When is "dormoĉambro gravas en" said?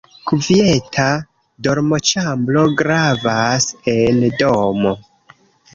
1.67-4.25